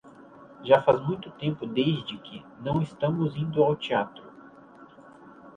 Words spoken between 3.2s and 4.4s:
indo ao teatro.